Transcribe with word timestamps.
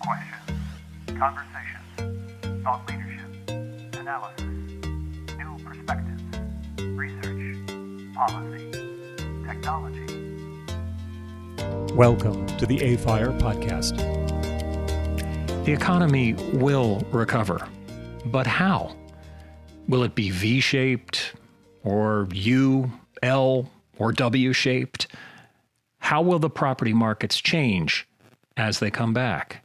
Questions, 0.00 0.50
conversations, 1.18 2.62
thought 2.64 2.82
leadership, 2.88 3.30
analysis, 3.98 4.44
new 5.38 5.56
perspectives, 5.64 6.22
research, 6.96 7.56
policy, 8.14 8.70
technology. 9.46 10.06
Welcome 11.94 12.46
to 12.58 12.66
the 12.66 12.80
AFIRE 12.82 13.32
podcast. 13.38 13.96
The 15.64 15.72
economy 15.72 16.32
will 16.54 17.06
recover, 17.12 17.68
but 18.26 18.48
how? 18.48 18.96
Will 19.86 20.02
it 20.02 20.14
be 20.14 20.30
V 20.30 20.58
shaped 20.60 21.34
or 21.84 22.26
U, 22.32 22.90
L, 23.22 23.70
or 23.98 24.10
W 24.12 24.52
shaped? 24.52 25.06
How 26.12 26.20
will 26.20 26.38
the 26.38 26.50
property 26.50 26.92
markets 26.92 27.40
change 27.40 28.06
as 28.54 28.80
they 28.80 28.90
come 28.90 29.14
back? 29.14 29.64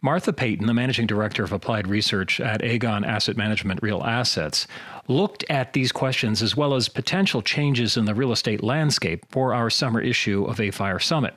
Martha 0.00 0.32
Peyton, 0.32 0.66
the 0.66 0.74
managing 0.74 1.06
director 1.06 1.44
of 1.44 1.52
applied 1.52 1.86
research 1.86 2.40
at 2.40 2.60
Aegon 2.60 3.06
Asset 3.06 3.36
Management 3.36 3.84
Real 3.84 4.02
Assets, 4.02 4.66
looked 5.06 5.44
at 5.48 5.74
these 5.74 5.92
questions 5.92 6.42
as 6.42 6.56
well 6.56 6.74
as 6.74 6.88
potential 6.88 7.40
changes 7.40 7.96
in 7.96 8.04
the 8.04 8.16
real 8.16 8.32
estate 8.32 8.64
landscape 8.64 9.24
for 9.30 9.54
our 9.54 9.70
summer 9.70 10.00
issue 10.00 10.44
of 10.44 10.58
AFIRE 10.58 10.98
Summit. 10.98 11.36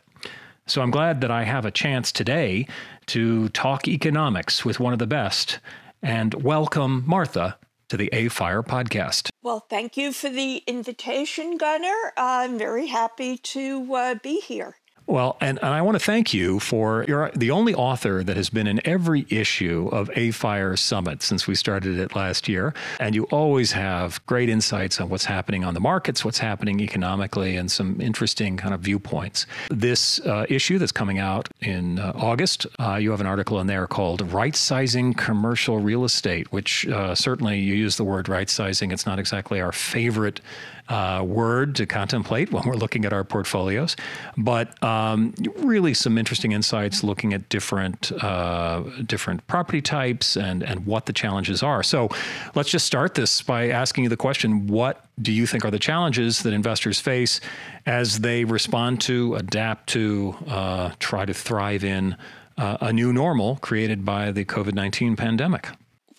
So 0.65 0.81
I'm 0.81 0.89
glad 0.89 1.21
that 1.21 1.29
I 1.29 1.43
have 1.43 1.67
a 1.67 1.69
chance 1.69 2.11
today 2.11 2.67
to 3.05 3.49
talk 3.49 3.87
economics 3.87 4.65
with 4.65 4.79
one 4.79 4.93
of 4.93 4.99
the 4.99 5.05
best 5.05 5.59
and 6.01 6.33
welcome 6.43 7.03
Martha 7.05 7.55
to 7.89 7.97
the 7.97 8.09
AFIRE 8.13 8.63
podcast. 8.63 9.29
Well, 9.41 9.65
thank 9.69 9.97
you 9.97 10.11
for 10.11 10.29
the 10.29 10.63
invitation, 10.67 11.57
Gunnar. 11.57 12.13
I'm 12.17 12.57
very 12.57 12.87
happy 12.87 13.37
to 13.37 13.95
uh, 13.95 14.15
be 14.15 14.39
here. 14.39 14.77
Well, 15.07 15.37
and, 15.39 15.59
and 15.61 15.69
I 15.69 15.83
want 15.83 15.95
to 15.95 16.03
thank 16.03 16.33
you 16.33 16.59
for 16.59 17.05
you're 17.07 17.29
the 17.35 17.51
only 17.51 17.75
author 17.75 18.23
that 18.23 18.35
has 18.37 18.49
been 18.49 18.65
in 18.65 18.81
every 18.85 19.27
issue 19.29 19.87
of 19.91 20.09
AFIRE 20.15 20.75
Summit 20.77 21.21
since 21.21 21.47
we 21.47 21.53
started 21.53 21.99
it 21.99 22.15
last 22.15 22.47
year. 22.47 22.73
And 22.99 23.13
you 23.13 23.25
always 23.25 23.71
have 23.73 24.25
great 24.25 24.49
insights 24.49 24.99
on 24.99 25.09
what's 25.09 25.25
happening 25.25 25.63
on 25.63 25.75
the 25.75 25.79
markets, 25.79 26.25
what's 26.25 26.39
happening 26.39 26.79
economically, 26.79 27.55
and 27.55 27.69
some 27.69 28.01
interesting 28.01 28.57
kind 28.57 28.73
of 28.73 28.81
viewpoints. 28.81 29.45
This 29.69 30.19
uh, 30.21 30.47
issue 30.49 30.79
that's 30.79 30.91
coming 30.91 31.19
out 31.19 31.49
in 31.61 31.99
uh, 31.99 32.13
August, 32.15 32.65
uh, 32.79 32.95
you 32.95 33.11
have 33.11 33.21
an 33.21 33.27
article 33.27 33.59
in 33.59 33.67
there 33.67 33.85
called 33.85 34.21
Right 34.33 34.55
Sizing 34.55 35.13
Commercial 35.13 35.77
Real 35.77 36.03
Estate, 36.03 36.51
which 36.51 36.87
uh, 36.87 37.13
certainly 37.13 37.59
you 37.59 37.75
use 37.75 37.97
the 37.97 38.03
word 38.03 38.27
right 38.27 38.49
sizing. 38.49 38.91
It's 38.91 39.05
not 39.05 39.19
exactly 39.19 39.61
our 39.61 39.71
favorite 39.71 40.41
uh, 40.89 41.23
word 41.25 41.75
to 41.75 41.85
contemplate 41.85 42.51
when 42.51 42.63
we're 42.65 42.75
looking 42.75 43.05
at 43.05 43.13
our 43.13 43.23
portfolios. 43.23 43.95
But 44.37 44.81
um, 44.83 45.33
really, 45.57 45.93
some 45.93 46.17
interesting 46.17 46.51
insights 46.51 47.03
looking 47.03 47.33
at 47.33 47.49
different 47.49 48.11
uh, 48.23 48.83
different 49.05 49.45
property 49.47 49.81
types 49.81 50.35
and 50.35 50.63
and 50.63 50.85
what 50.85 51.05
the 51.05 51.13
challenges 51.13 51.63
are. 51.63 51.83
So, 51.83 52.09
let's 52.53 52.69
just 52.69 52.85
start 52.85 53.15
this 53.15 53.41
by 53.41 53.69
asking 53.69 54.03
you 54.03 54.09
the 54.09 54.17
question: 54.17 54.67
What 54.67 55.05
do 55.21 55.31
you 55.31 55.47
think 55.47 55.65
are 55.65 55.71
the 55.71 55.79
challenges 55.79 56.43
that 56.43 56.53
investors 56.53 56.99
face 56.99 57.39
as 57.85 58.19
they 58.19 58.43
respond 58.43 59.01
to, 59.01 59.35
adapt 59.35 59.87
to, 59.89 60.35
uh, 60.47 60.91
try 60.99 61.25
to 61.25 61.33
thrive 61.33 61.83
in 61.83 62.17
uh, 62.57 62.77
a 62.81 62.91
new 62.91 63.13
normal 63.13 63.57
created 63.57 64.05
by 64.05 64.31
the 64.31 64.45
COVID 64.45 64.73
nineteen 64.73 65.15
pandemic? 65.15 65.69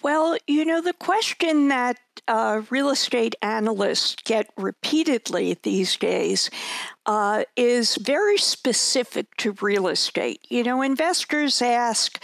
Well, 0.06 0.36
you 0.46 0.64
know, 0.64 0.80
the 0.80 0.92
question 0.92 1.66
that 1.66 1.98
uh, 2.28 2.62
real 2.70 2.90
estate 2.90 3.34
analysts 3.42 4.14
get 4.22 4.48
repeatedly 4.56 5.58
these 5.64 5.96
days 5.96 6.48
uh, 7.06 7.44
is 7.54 7.96
very 7.96 8.36
specific 8.36 9.34
to 9.36 9.52
real 9.62 9.88
estate. 9.88 10.44
You 10.48 10.64
know, 10.64 10.82
investors 10.82 11.62
ask, 11.62 12.22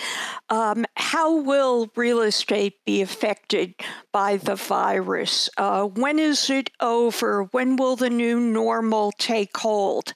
um, 0.51 0.85
how 0.97 1.41
will 1.41 1.91
real 1.97 2.21
estate 2.21 2.85
be 2.85 3.01
affected 3.01 3.75
by 4.13 4.37
the 4.37 4.57
virus? 4.57 5.49
Uh, 5.57 5.85
when 5.85 6.19
is 6.19 6.51
it 6.51 6.71
over? 6.81 7.45
When 7.53 7.77
will 7.77 7.97
the 7.97 8.11
new 8.11 8.41
normal 8.41 9.13
take 9.19 9.57
hold? 9.57 10.15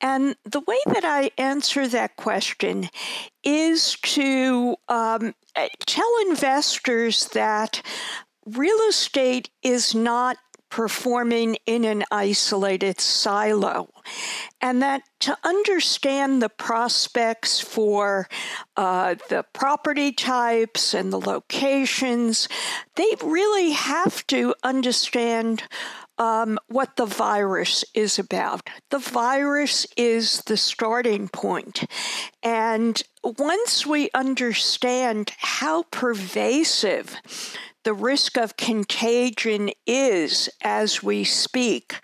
And 0.00 0.36
the 0.44 0.60
way 0.60 0.78
that 0.86 1.04
I 1.04 1.30
answer 1.36 1.88
that 1.88 2.16
question 2.16 2.88
is 3.42 3.96
to 4.02 4.76
um, 4.88 5.34
tell 5.86 6.12
investors 6.28 7.28
that 7.28 7.82
real 8.46 8.78
estate 8.88 9.50
is 9.62 9.94
not 9.94 10.36
performing 10.76 11.56
in 11.64 11.86
an 11.86 12.04
isolated 12.10 13.00
silo. 13.00 13.88
And 14.60 14.82
that 14.82 15.00
to 15.20 15.34
understand 15.42 16.42
the 16.42 16.50
prospects 16.50 17.58
for 17.58 18.28
uh, 18.76 19.14
the 19.30 19.46
property 19.54 20.12
types 20.12 20.92
and 20.92 21.10
the 21.10 21.18
locations, 21.18 22.46
they 22.96 23.10
really 23.24 23.70
have 23.70 24.26
to 24.26 24.54
understand 24.62 25.62
um, 26.18 26.58
what 26.68 26.96
the 26.96 27.06
virus 27.06 27.82
is 27.94 28.18
about. 28.18 28.68
The 28.90 28.98
virus 28.98 29.86
is 29.96 30.42
the 30.42 30.58
starting 30.58 31.28
point. 31.28 31.86
And 32.42 33.02
once 33.24 33.86
we 33.86 34.10
understand 34.12 35.32
how 35.38 35.84
pervasive 35.84 37.16
the 37.86 37.94
risk 37.94 38.36
of 38.36 38.56
contagion 38.56 39.70
is 39.86 40.50
as 40.60 41.04
we 41.04 41.22
speak, 41.22 41.94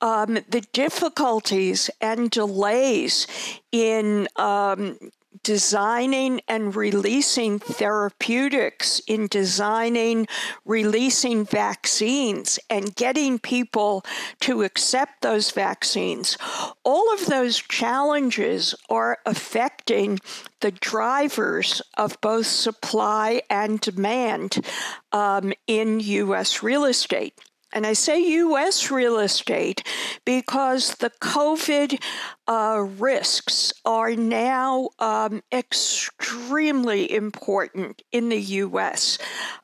um, 0.00 0.38
the 0.48 0.66
difficulties 0.72 1.90
and 2.00 2.30
delays 2.30 3.26
in 3.70 4.26
um, 4.36 4.98
designing 5.42 6.40
and 6.48 6.74
releasing 6.74 7.58
therapeutics, 7.58 9.00
in 9.06 9.26
designing, 9.28 10.26
releasing 10.64 11.44
vaccines, 11.44 12.58
and 12.70 12.94
getting 12.96 13.38
people 13.38 14.04
to 14.40 14.62
accept 14.62 15.22
those 15.22 15.50
vaccines. 15.50 16.36
All 16.84 17.12
of 17.12 17.26
those 17.26 17.58
challenges 17.58 18.74
are 18.88 19.18
affecting 19.26 20.18
the 20.60 20.72
drivers 20.72 21.82
of 21.96 22.20
both 22.20 22.46
supply 22.46 23.42
and 23.48 23.80
demand 23.80 24.64
um, 25.12 25.52
in 25.66 26.00
U.S. 26.00 26.62
real 26.62 26.84
estate. 26.84 27.38
And 27.72 27.86
I 27.86 27.92
say 27.92 28.18
U.S. 28.20 28.90
real 28.90 29.18
estate 29.18 29.86
because 30.24 30.94
the 30.94 31.10
COVID 31.20 32.02
uh, 32.46 32.86
risks 32.98 33.74
are 33.84 34.14
now 34.14 34.88
um, 34.98 35.42
extremely 35.52 37.12
important 37.12 38.00
in 38.10 38.30
the 38.30 38.40
U.S. 38.40 39.18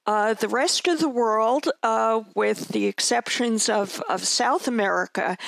Uh, 0.06 0.34
the 0.34 0.48
rest 0.48 0.86
of 0.86 0.98
the 0.98 1.08
world, 1.08 1.68
uh, 1.82 2.22
with 2.34 2.68
the 2.68 2.86
exceptions 2.86 3.70
of, 3.70 4.02
of 4.08 4.24
South 4.24 4.68
America, 4.68 5.38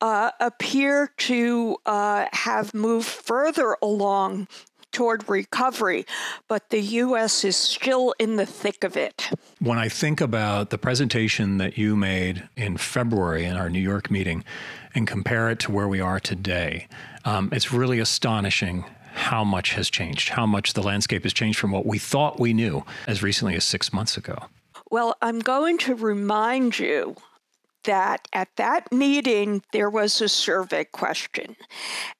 uh, 0.00 0.30
appear 0.40 1.12
to 1.18 1.76
uh, 1.84 2.26
have 2.32 2.72
moved 2.72 3.06
further 3.06 3.76
along 3.82 4.48
toward 4.96 5.28
recovery, 5.28 6.06
but 6.48 6.70
the 6.70 6.80
U.S. 6.80 7.44
is 7.44 7.54
still 7.54 8.14
in 8.18 8.36
the 8.36 8.46
thick 8.46 8.82
of 8.82 8.96
it. 8.96 9.28
When 9.58 9.76
I 9.76 9.90
think 9.90 10.22
about 10.22 10.70
the 10.70 10.78
presentation 10.78 11.58
that 11.58 11.76
you 11.76 11.96
made 11.96 12.48
in 12.56 12.78
February 12.78 13.44
in 13.44 13.58
our 13.58 13.68
New 13.68 13.80
York 13.80 14.10
meeting 14.10 14.42
and 14.94 15.06
compare 15.06 15.50
it 15.50 15.58
to 15.60 15.70
where 15.70 15.86
we 15.86 16.00
are 16.00 16.18
today, 16.18 16.88
um, 17.26 17.50
it's 17.52 17.74
really 17.74 17.98
astonishing 17.98 18.86
how 19.12 19.44
much 19.44 19.74
has 19.74 19.90
changed, 19.90 20.30
how 20.30 20.46
much 20.46 20.72
the 20.72 20.82
landscape 20.82 21.24
has 21.24 21.34
changed 21.34 21.58
from 21.58 21.72
what 21.72 21.84
we 21.84 21.98
thought 21.98 22.40
we 22.40 22.54
knew 22.54 22.82
as 23.06 23.22
recently 23.22 23.54
as 23.54 23.64
six 23.64 23.92
months 23.92 24.16
ago. 24.16 24.38
Well, 24.90 25.14
I'm 25.20 25.40
going 25.40 25.76
to 25.78 25.94
remind 25.94 26.78
you 26.78 27.16
that 27.86 28.28
at 28.32 28.48
that 28.56 28.92
meeting 28.92 29.62
there 29.72 29.90
was 29.90 30.20
a 30.20 30.28
survey 30.28 30.84
question. 30.84 31.56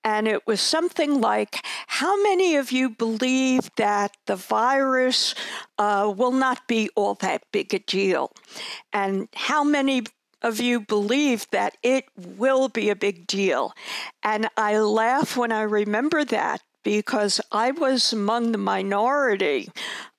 And 0.02 0.26
it 0.26 0.46
was 0.46 0.60
something 0.60 1.20
like 1.20 1.64
How 1.86 2.20
many 2.22 2.56
of 2.56 2.72
you 2.72 2.90
believe 2.90 3.70
that 3.76 4.16
the 4.26 4.36
virus 4.36 5.34
uh, 5.78 6.12
will 6.16 6.32
not 6.32 6.66
be 6.66 6.90
all 6.96 7.14
that 7.16 7.42
big 7.52 7.74
a 7.74 7.78
deal? 7.78 8.32
And 8.92 9.28
how 9.34 9.62
many 9.62 10.04
of 10.42 10.60
you 10.60 10.80
believe 10.80 11.46
that 11.50 11.76
it 11.82 12.04
will 12.16 12.68
be 12.68 12.90
a 12.90 12.96
big 12.96 13.26
deal? 13.26 13.72
And 14.22 14.48
I 14.56 14.78
laugh 14.78 15.36
when 15.36 15.52
I 15.52 15.62
remember 15.62 16.24
that 16.24 16.62
because 16.86 17.40
I 17.50 17.72
was 17.72 18.12
among 18.12 18.52
the 18.52 18.58
minority 18.58 19.68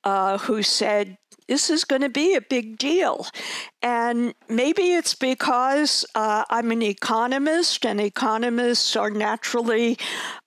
uh, 0.03 0.37
who 0.37 0.61
said, 0.61 1.17
this 1.47 1.69
is 1.69 1.83
going 1.85 2.01
to 2.01 2.09
be 2.09 2.35
a 2.35 2.41
big 2.41 2.77
deal. 2.77 3.27
And 3.81 4.33
maybe 4.49 4.93
it's 4.93 5.13
because 5.13 6.05
uh, 6.15 6.43
I'm 6.49 6.71
an 6.71 6.81
economist 6.81 7.85
and 7.85 8.01
economists 8.01 8.95
are 8.95 9.09
naturally 9.09 9.97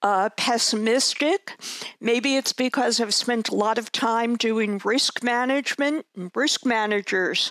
uh, 0.02 0.31
pessimistic. 0.37 1.56
Maybe 2.00 2.37
it's 2.37 2.52
because 2.52 3.00
I've 3.00 3.14
spent 3.14 3.49
a 3.49 3.55
lot 3.55 3.79
of 3.79 3.93
time 3.93 4.37
doing 4.37 4.81
risk 4.85 5.23
management. 5.23 6.06
And 6.17 6.31
risk 6.35 6.67
managers 6.67 7.50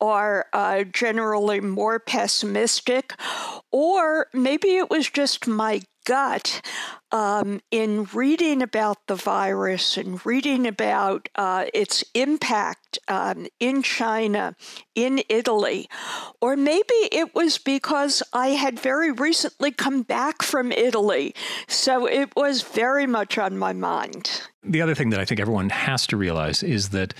are 0.00 0.46
uh, 0.52 0.84
generally 0.84 1.60
more 1.60 1.98
pessimistic. 1.98 3.14
Or 3.70 4.26
maybe 4.34 4.76
it 4.76 4.90
was 4.90 5.08
just 5.08 5.46
my 5.46 5.82
gut 6.04 6.60
um, 7.12 7.60
in 7.70 8.04
reading 8.14 8.62
about 8.62 9.06
the 9.06 9.14
virus 9.14 9.96
and 9.96 10.24
reading 10.24 10.66
about 10.66 11.28
uh, 11.34 11.66
its 11.74 12.04
impact 12.14 12.98
um, 13.08 13.46
in 13.58 13.82
China, 13.82 14.54
in 14.94 15.22
Italy. 15.28 15.88
Or 16.40 16.56
maybe 16.56 16.94
it 17.12 17.34
was 17.34 17.58
because 17.58 18.22
I 18.32 18.48
had 18.48 18.78
very 18.78 19.12
recently 19.12 19.70
come 19.70 20.02
back 20.02 20.42
from 20.42 20.72
Italy. 20.72 21.34
So 21.68 22.06
it 22.06 22.34
was 22.36 22.62
very 22.62 23.06
much 23.06 23.38
on 23.38 23.58
my 23.58 23.72
mind. 23.72 24.42
The 24.62 24.82
other 24.82 24.94
thing 24.94 25.10
that 25.10 25.20
I 25.20 25.24
think 25.24 25.40
everyone 25.40 25.70
has 25.70 26.06
to 26.08 26.16
realize 26.16 26.62
is 26.62 26.90
that 26.90 27.14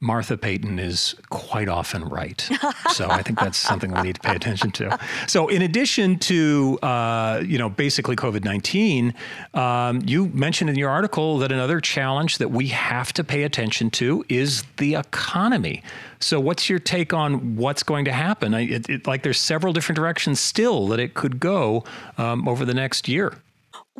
Martha 0.00 0.36
Peyton 0.36 0.78
is 0.78 1.14
quite 1.28 1.68
often 1.68 2.04
right. 2.04 2.48
So 2.90 3.08
I 3.10 3.22
think 3.22 3.38
that's 3.38 3.58
something 3.58 3.92
we 3.92 4.00
need 4.00 4.14
to 4.14 4.20
pay 4.20 4.34
attention 4.34 4.70
to. 4.72 4.98
So 5.26 5.48
in 5.48 5.60
addition 5.62 6.18
to 6.20 6.78
uh, 6.82 7.42
you 7.44 7.58
know 7.58 7.68
basically 7.68 8.16
COVID 8.16 8.42
nineteen, 8.42 9.14
um, 9.52 10.00
you 10.06 10.28
mentioned 10.28 10.70
in 10.70 10.76
your 10.76 10.90
article 10.90 11.38
that 11.38 11.52
another 11.52 11.80
challenge 11.80 12.38
that 12.38 12.50
we 12.50 12.68
have 12.68 13.12
to 13.12 13.24
pay 13.24 13.42
attention 13.42 13.90
to 13.90 14.24
is 14.28 14.64
the 14.78 14.94
economy. 14.94 15.82
So 16.18 16.40
what's 16.40 16.68
your 16.70 16.78
take 16.78 17.12
on 17.12 17.56
what's 17.56 17.82
going 17.82 18.04
to 18.06 18.12
happen? 18.12 18.54
It, 18.54 18.88
it, 18.88 19.06
like 19.06 19.22
there's 19.22 19.38
several 19.40 19.72
different 19.72 19.96
directions 19.96 20.40
still 20.40 20.88
that 20.88 21.00
it 21.00 21.14
could 21.14 21.40
go 21.40 21.84
um, 22.18 22.48
over 22.48 22.64
the 22.64 22.74
next 22.74 23.08
year. 23.08 23.34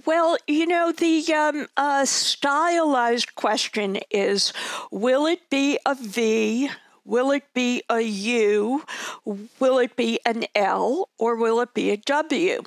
Well, 0.07 0.37
you 0.47 0.67
know, 0.67 0.93
the 0.93 1.33
um, 1.35 1.67
uh, 1.77 2.05
stylized 2.05 3.35
question 3.35 3.99
is 4.11 4.53
will 4.91 5.27
it 5.27 5.51
be 5.51 5.79
a 5.85 5.95
V? 5.95 6.71
Will 7.05 7.33
it 7.33 7.45
be 7.55 7.83
a 7.91 8.01
U? 8.01 8.85
Will 9.25 9.79
it 9.79 9.97
be 9.97 10.21
an 10.25 10.45
L? 10.55 11.09
Or 11.19 11.35
will 11.35 11.61
it 11.61 11.75
be 11.75 11.91
a 11.91 11.97
W? 11.97 12.63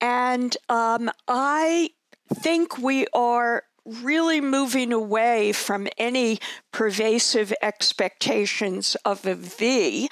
And 0.00 0.56
um, 0.68 1.10
I 1.28 1.90
think 2.34 2.78
we 2.78 3.06
are 3.12 3.62
really 3.84 4.40
moving 4.40 4.92
away 4.92 5.52
from 5.52 5.86
any 5.96 6.38
pervasive 6.72 7.52
expectations 7.62 8.96
of 9.04 9.24
a 9.26 9.34
V. 9.34 10.08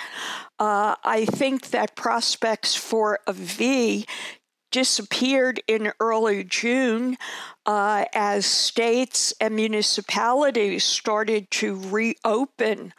Uh, 0.58 0.94
I 1.04 1.24
think 1.26 1.70
that 1.70 1.96
prospects 1.96 2.74
for 2.74 3.18
a 3.26 3.32
V 3.32 4.06
disappeared 4.76 5.58
in 5.66 5.90
early 6.00 6.44
June 6.44 7.16
uh, 7.64 8.04
as 8.14 8.44
states 8.44 9.32
and 9.40 9.56
municipalities 9.56 10.84
started 10.84 11.50
to 11.50 11.80
reopen 11.88 12.92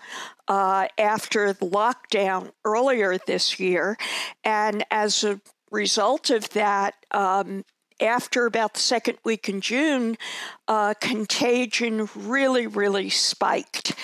uh, 0.47 0.87
after 0.97 1.53
the 1.53 1.67
lockdown 1.67 2.49
earlier 2.65 3.19
this 3.27 3.59
year. 3.59 3.95
And 4.43 4.83
as 4.89 5.23
a 5.23 5.39
result 5.69 6.31
of 6.31 6.49
that, 6.49 6.95
um, 7.11 7.63
after 7.99 8.45
about 8.45 8.73
the 8.73 8.79
second 8.79 9.17
week 9.23 9.49
in 9.49 9.61
June, 9.61 10.17
uh, 10.67 10.93
contagion 10.99 12.09
really, 12.15 12.67
really 12.67 13.09
spiked. 13.09 13.95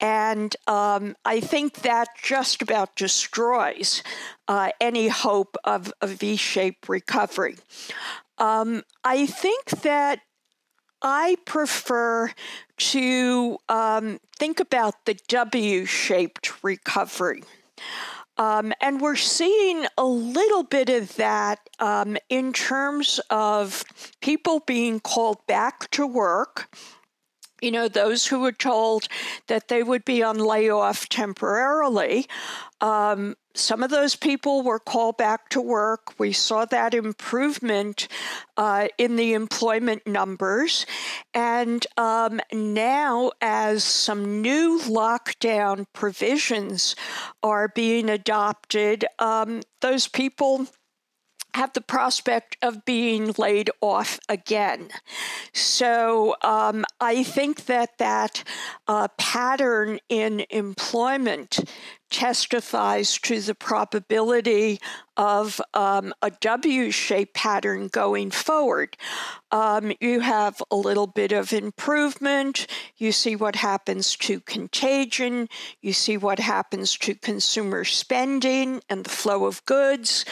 And 0.00 0.54
um, 0.66 1.16
I 1.24 1.40
think 1.40 1.80
that 1.82 2.08
just 2.22 2.62
about 2.62 2.96
destroys 2.96 4.02
uh, 4.48 4.70
any 4.80 5.08
hope 5.08 5.56
of 5.64 5.92
a 6.00 6.06
V 6.06 6.36
shaped 6.36 6.88
recovery. 6.88 7.56
Um, 8.38 8.82
I 9.04 9.26
think 9.26 9.66
that 9.82 10.20
I 11.02 11.36
prefer 11.44 12.32
to 12.78 13.58
um, 13.68 14.20
think 14.38 14.60
about 14.60 15.04
the 15.04 15.14
W 15.28 15.84
shaped 15.84 16.62
recovery. 16.62 17.42
Um, 18.40 18.72
and 18.80 19.02
we're 19.02 19.16
seeing 19.16 19.84
a 19.98 20.06
little 20.06 20.62
bit 20.62 20.88
of 20.88 21.14
that 21.16 21.58
um, 21.78 22.16
in 22.30 22.54
terms 22.54 23.20
of 23.28 23.84
people 24.22 24.60
being 24.60 24.98
called 24.98 25.46
back 25.46 25.90
to 25.90 26.06
work. 26.06 26.74
You 27.60 27.70
know, 27.70 27.86
those 27.86 28.26
who 28.26 28.40
were 28.40 28.52
told 28.52 29.08
that 29.48 29.68
they 29.68 29.82
would 29.82 30.06
be 30.06 30.22
on 30.22 30.38
layoff 30.38 31.06
temporarily. 31.10 32.26
Um, 32.80 33.36
some 33.54 33.82
of 33.82 33.90
those 33.90 34.14
people 34.14 34.62
were 34.62 34.78
called 34.78 35.16
back 35.16 35.48
to 35.50 35.60
work. 35.60 36.18
We 36.18 36.32
saw 36.32 36.64
that 36.66 36.94
improvement 36.94 38.06
uh, 38.56 38.88
in 38.96 39.16
the 39.16 39.34
employment 39.34 40.06
numbers. 40.06 40.86
And 41.34 41.84
um, 41.96 42.40
now, 42.52 43.32
as 43.40 43.82
some 43.82 44.40
new 44.40 44.80
lockdown 44.80 45.86
provisions 45.92 46.94
are 47.42 47.68
being 47.68 48.08
adopted, 48.08 49.04
um, 49.18 49.62
those 49.80 50.06
people 50.06 50.66
have 51.54 51.72
the 51.72 51.80
prospect 51.80 52.56
of 52.62 52.84
being 52.84 53.34
laid 53.36 53.70
off 53.80 54.20
again. 54.28 54.88
So 55.52 56.36
um, 56.42 56.84
I 57.00 57.24
think 57.24 57.66
that 57.66 57.98
that 57.98 58.44
uh, 58.86 59.08
pattern 59.18 59.98
in 60.08 60.44
employment 60.50 61.58
testifies 62.10 63.18
to 63.18 63.40
the 63.40 63.54
probability 63.54 64.80
of 65.16 65.60
um, 65.74 66.14
a 66.22 66.30
W 66.30 66.90
shaped 66.90 67.34
pattern 67.34 67.88
going 67.88 68.30
forward. 68.30 68.96
Um, 69.52 69.92
you 70.00 70.20
have 70.20 70.62
a 70.70 70.76
little 70.76 71.06
bit 71.06 71.32
of 71.32 71.52
improvement. 71.52 72.66
You 72.96 73.12
see 73.12 73.36
what 73.36 73.56
happens 73.56 74.16
to 74.18 74.40
contagion. 74.40 75.48
You 75.82 75.92
see 75.92 76.16
what 76.16 76.38
happens 76.38 76.96
to 76.98 77.14
consumer 77.14 77.84
spending 77.84 78.80
and 78.88 79.04
the 79.04 79.10
flow 79.10 79.44
of 79.44 79.64
goods. 79.66 80.24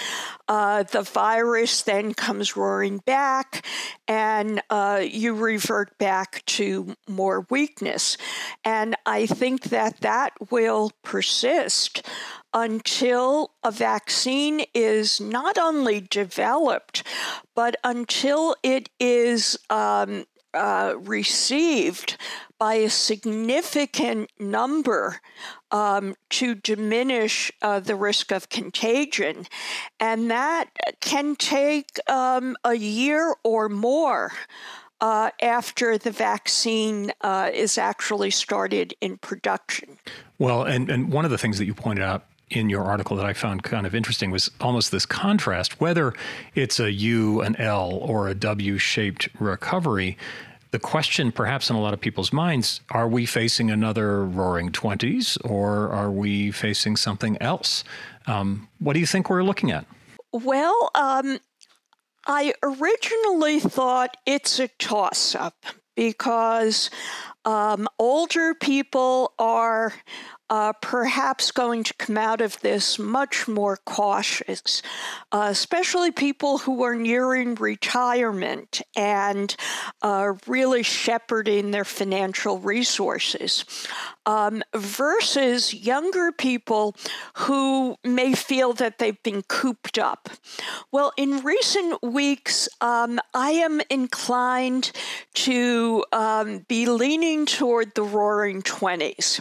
Uh, 0.47 0.85
the 0.85 1.03
virus 1.03 1.83
then 1.83 2.15
comes 2.15 2.57
roaring 2.57 2.99
back, 2.99 3.67
and 4.07 4.63
uh, 4.71 5.03
you 5.05 5.35
revert 5.35 5.99
back 5.99 6.43
to 6.47 6.95
more 7.07 7.45
weakness. 7.51 8.17
And 8.65 8.97
I 9.05 9.27
think 9.27 9.65
that 9.65 10.01
that 10.01 10.33
will 10.51 10.93
persist 11.03 11.68
until 12.55 13.53
a 13.63 13.71
vaccine 13.71 14.65
is 14.75 15.21
not 15.21 15.59
only 15.59 16.01
developed, 16.01 17.03
but 17.55 17.77
until 17.85 18.57
it 18.63 18.89
is 18.99 19.59
um, 19.69 20.25
uh, 20.55 20.95
received 20.99 22.17
by 22.59 22.75
a 22.75 22.91
significant 22.91 24.31
number 24.41 25.21
um, 25.71 26.17
to 26.31 26.55
diminish 26.55 27.53
uh, 27.63 27.79
the 27.81 27.95
risk 27.95 28.33
of 28.33 28.49
contagion. 28.49 29.47
And 30.01 30.31
that 30.31 30.71
can 31.01 31.37
take 31.37 31.99
um, 32.09 32.57
a 32.65 32.75
year 32.75 33.35
or 33.45 33.69
more. 33.69 34.33
Uh, 35.01 35.31
after 35.41 35.97
the 35.97 36.11
vaccine 36.11 37.13
uh, 37.21 37.49
is 37.55 37.79
actually 37.79 38.33
started 38.33 38.93
in 39.01 39.17
production. 39.17 39.97
Well, 40.39 40.63
and, 40.63 40.89
and 40.89 41.13
one 41.13 41.25
of 41.25 41.31
the 41.31 41.39
things 41.39 41.59
that 41.59 41.67
you 41.67 41.75
pointed 41.75 42.05
out 42.05 42.25
in 42.51 42.71
your 42.71 42.85
article 42.85 43.17
that 43.17 43.27
I 43.27 43.33
found 43.33 43.63
kind 43.63 43.87
of 43.87 43.95
interesting 43.95 44.31
was 44.31 44.51
almost 44.61 44.91
this 44.91 45.05
contrast, 45.05 45.81
whether 45.81 46.15
it's 46.55 46.81
a 46.81 46.91
U, 46.91 47.41
an 47.43 47.57
L, 47.57 47.93
or 47.93 48.29
a 48.29 48.35
W 48.35 48.79
shaped 48.79 49.29
recovery. 49.39 50.17
The 50.71 50.79
question, 50.79 51.33
perhaps 51.33 51.71
in 51.71 51.77
a 51.77 51.81
lot 51.81 51.95
of 51.95 52.01
people's 52.01 52.33
minds, 52.33 52.81
are 52.91 53.09
we 53.09 53.27
facing 53.27 53.71
another 53.71 54.25
roaring 54.25 54.71
20s 54.71 55.39
or 55.45 55.91
are 55.91 56.11
we 56.11 56.51
facing 56.51 56.97
something 56.97 57.41
else? 57.41 57.85
Um, 58.27 58.69
what 58.79 58.93
do 58.93 59.01
you 59.01 59.07
think 59.07 59.31
we're 59.31 59.43
looking 59.43 59.71
at? 59.71 59.87
Well, 60.33 60.91
um, 60.95 61.39
I 62.27 62.53
originally 62.63 63.61
thought 63.61 64.17
it's 64.27 64.59
a 64.59 64.69
toss 64.79 65.35
up 65.35 65.65
because 65.97 66.91
um, 67.49 67.89
older 67.99 68.55
people 68.55 69.33
are 69.39 69.95
uh, 70.51 70.73
perhaps 70.81 71.51
going 71.51 71.83
to 71.85 71.95
come 71.95 72.17
out 72.17 72.41
of 72.41 72.61
this 72.61 72.99
much 72.99 73.47
more 73.49 73.79
cautious, 73.85 74.83
uh, 75.33 75.49
especially 75.51 76.11
people 76.11 76.59
who 76.59 76.83
are 76.83 76.95
nearing 76.95 77.55
retirement 77.57 78.81
and 78.97 79.57
uh, 80.03 80.33
really 80.47 80.83
shepherding 80.83 81.71
their 81.71 81.85
financial 81.85 82.59
resources, 82.59 83.65
um, 84.27 84.63
versus 84.75 85.73
younger 85.75 86.33
people 86.33 86.95
who 87.35 87.97
may 88.05 88.33
feel 88.35 88.73
that 88.73 88.99
they've 88.99 89.23
been 89.23 89.43
cooped 89.43 89.99
up. 89.99 90.29
Well, 90.93 91.13
in 91.17 91.43
recent 91.43 92.03
weeks, 92.03 92.69
um, 92.81 93.19
I 93.35 93.51
am 93.51 93.81
inclined 93.91 94.93
to 95.35 96.05
um, 96.13 96.65
be 96.69 96.87
leaning 96.87 97.47
toward 97.47 97.95
the 97.95 98.03
roaring 98.03 98.63
20s. 98.63 99.41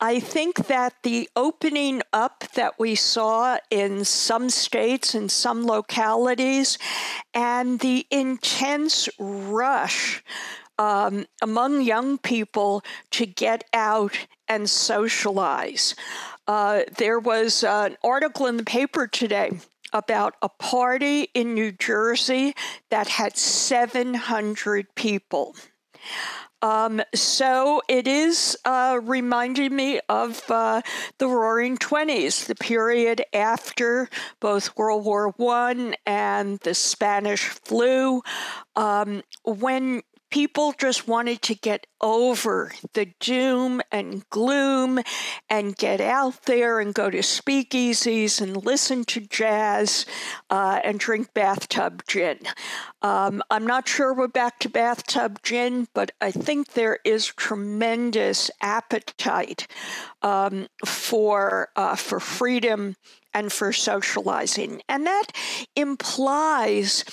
I 0.00 0.20
think 0.26 0.66
that 0.66 0.92
the 1.04 1.28
opening 1.36 2.02
up 2.12 2.44
that 2.54 2.78
we 2.78 2.94
saw 2.96 3.58
in 3.70 4.04
some 4.04 4.50
states 4.50 5.14
and 5.14 5.30
some 5.30 5.64
localities 5.64 6.78
and 7.32 7.80
the 7.80 8.06
intense 8.10 9.08
rush 9.18 10.22
um, 10.78 11.26
among 11.40 11.80
young 11.80 12.18
people 12.18 12.82
to 13.12 13.24
get 13.24 13.64
out 13.72 14.26
and 14.48 14.68
socialize. 14.68 15.94
Uh, 16.46 16.82
there 16.98 17.18
was 17.18 17.64
an 17.64 17.96
article 18.04 18.46
in 18.46 18.56
the 18.56 18.64
paper 18.64 19.06
today 19.06 19.52
about 19.92 20.34
a 20.42 20.48
party 20.48 21.28
in 21.34 21.54
New 21.54 21.72
Jersey 21.72 22.54
that 22.90 23.08
had 23.08 23.36
700 23.36 24.94
people. 24.94 25.54
Um, 26.62 27.02
so 27.14 27.82
it 27.88 28.06
is 28.08 28.56
uh, 28.64 28.98
reminding 29.02 29.74
me 29.74 30.00
of 30.08 30.42
uh, 30.50 30.82
the 31.18 31.28
Roaring 31.28 31.76
Twenties, 31.76 32.46
the 32.46 32.54
period 32.54 33.22
after 33.32 34.08
both 34.40 34.76
World 34.76 35.04
War 35.04 35.30
One 35.36 35.94
and 36.06 36.58
the 36.60 36.74
Spanish 36.74 37.44
flu, 37.44 38.22
um, 38.74 39.22
when 39.44 40.02
people 40.30 40.72
just 40.78 41.06
wanted 41.08 41.42
to 41.42 41.54
get 41.54 41.86
over 42.00 42.72
the 42.94 43.06
doom 43.20 43.80
and 43.90 44.28
gloom 44.30 45.00
and 45.48 45.76
get 45.76 46.00
out 46.00 46.42
there 46.42 46.80
and 46.80 46.94
go 46.94 47.08
to 47.08 47.18
speakeasies 47.18 48.40
and 48.40 48.64
listen 48.64 49.04
to 49.04 49.20
jazz 49.20 50.04
uh, 50.50 50.80
and 50.84 50.98
drink 51.00 51.32
bathtub 51.32 52.02
gin. 52.06 52.38
Um, 53.02 53.42
I'm 53.50 53.66
not 53.66 53.88
sure 53.88 54.12
we're 54.12 54.28
back 54.28 54.58
to 54.60 54.68
bathtub 54.68 55.38
gin, 55.42 55.88
but 55.94 56.10
I 56.20 56.30
think 56.30 56.72
there 56.72 56.98
is 57.04 57.26
tremendous 57.26 58.50
appetite 58.60 59.66
um, 60.22 60.66
for 60.84 61.68
uh, 61.76 61.96
for 61.96 62.20
freedom 62.20 62.96
and 63.32 63.52
for 63.52 63.72
socializing, 63.72 64.82
and 64.88 65.06
that 65.06 65.26
implies 65.76 67.04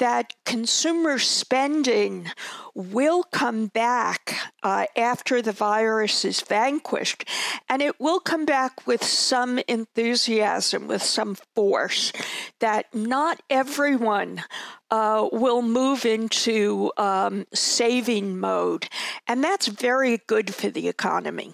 that 0.00 0.32
consumer 0.46 1.18
spending 1.18 2.26
will 2.74 3.22
come 3.22 3.66
back 3.66 4.34
uh, 4.62 4.86
after 4.96 5.42
the 5.42 5.52
virus 5.52 6.24
is 6.24 6.40
vanquished, 6.40 7.28
and 7.68 7.82
it 7.82 8.00
will 8.00 8.18
come 8.18 8.46
back 8.46 8.86
with 8.86 9.04
some 9.04 9.60
enthusiasm, 9.68 10.88
with 10.88 11.02
some 11.02 11.36
force, 11.54 12.12
that 12.60 12.86
not 12.94 13.42
everyone 13.50 14.42
uh, 14.90 15.28
will 15.32 15.60
move 15.60 16.06
into 16.06 16.90
um, 16.96 17.46
saving 17.52 18.38
mode, 18.40 18.88
and 19.28 19.44
that's 19.44 19.66
very 19.66 20.18
good 20.26 20.54
for 20.54 20.70
the 20.70 20.88
economy. 20.88 21.52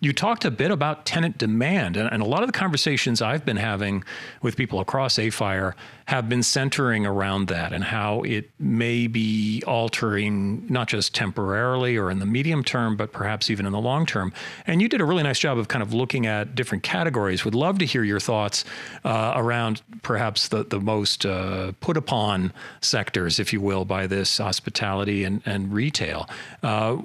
You 0.00 0.12
talked 0.12 0.44
a 0.44 0.50
bit 0.50 0.70
about 0.70 1.06
tenant 1.06 1.38
demand, 1.38 1.96
and, 1.96 2.08
and, 2.12 2.22
a 2.22 2.24
lot 2.24 2.42
of 2.44 2.46
the 2.46 2.56
conversations 2.56 3.20
I've 3.20 3.44
been 3.44 3.56
having 3.56 4.04
with 4.42 4.56
people 4.56 4.78
across 4.78 5.18
AFIRE 5.18 5.74
have 6.06 6.28
been 6.28 6.42
centering 6.42 7.04
around 7.04 7.48
that 7.48 7.72
and 7.72 7.84
how 7.84 8.22
it 8.22 8.48
may 8.58 9.08
be 9.08 9.62
altering 9.66 10.66
not 10.70 10.88
just 10.88 11.14
temporarily 11.14 11.96
or 11.96 12.10
in 12.10 12.18
the 12.18 12.24
medium 12.26 12.64
term, 12.64 12.96
but 12.96 13.12
perhaps 13.12 13.50
even 13.50 13.66
in 13.66 13.72
the 13.72 13.80
long 13.80 14.06
term. 14.06 14.32
And 14.66 14.80
you 14.80 14.88
did 14.88 15.00
a 15.00 15.04
really 15.04 15.24
nice 15.24 15.38
job 15.38 15.58
of 15.58 15.68
kind 15.68 15.82
of 15.82 15.92
looking 15.92 16.26
at 16.26 16.54
different 16.54 16.82
categories. 16.82 17.44
Would 17.44 17.54
love 17.54 17.78
to 17.80 17.84
hear 17.84 18.04
your 18.04 18.20
thoughts 18.20 18.64
uh, 19.04 19.32
around 19.34 19.82
perhaps 20.02 20.48
the, 20.48 20.64
the 20.64 20.80
most 20.80 21.26
uh, 21.26 21.72
put 21.80 21.96
upon 21.96 22.54
sectors, 22.80 23.38
if 23.38 23.52
you 23.52 23.60
will, 23.60 23.84
by 23.84 24.06
this 24.06 24.38
hospitality 24.38 25.24
and, 25.24 25.42
and 25.44 25.72
retail. 25.72 26.26
Uh, 26.62 26.98